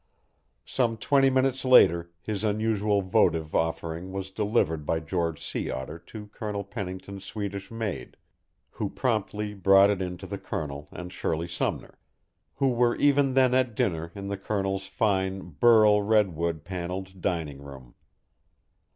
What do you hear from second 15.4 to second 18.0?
burl redwood panelled dining room.